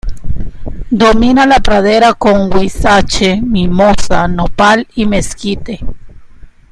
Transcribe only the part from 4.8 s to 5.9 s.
y mezquite.